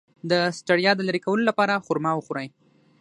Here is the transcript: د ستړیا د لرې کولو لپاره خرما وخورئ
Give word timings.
د 0.29 0.31
ستړیا 0.59 0.91
د 0.95 1.01
لرې 1.07 1.19
کولو 1.25 1.43
لپاره 1.49 1.83
خرما 1.85 2.11
وخورئ 2.15 2.47